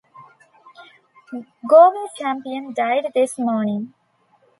[1.69, 3.93] Gower Champion died this morning.